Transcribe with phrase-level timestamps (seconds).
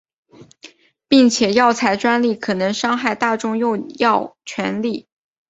[1.07, 5.07] 并且药材专利可能伤害大众用药权利。